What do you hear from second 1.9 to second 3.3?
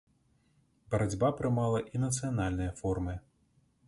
і нацыянальныя формы.